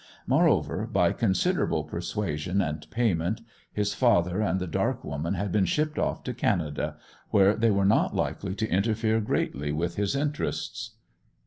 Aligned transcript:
Moreover, 0.25 0.87
by 0.91 1.11
considerable 1.13 1.83
persuasion 1.83 2.59
and 2.59 2.89
payment, 2.89 3.41
his 3.71 3.93
father 3.93 4.41
and 4.41 4.59
the 4.59 4.65
dark 4.65 5.03
woman 5.03 5.35
had 5.35 5.51
been 5.51 5.65
shipped 5.65 5.99
off 5.99 6.23
to 6.23 6.33
Canada, 6.33 6.97
where 7.29 7.53
they 7.55 7.69
were 7.69 7.85
not 7.85 8.15
likely 8.15 8.55
to 8.55 8.69
interfere 8.71 9.21
greatly 9.21 9.71
with 9.71 9.97
his 9.97 10.15
interests. 10.15 10.95